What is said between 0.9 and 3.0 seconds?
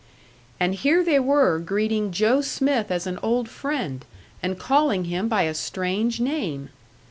they were greeting Joe Smith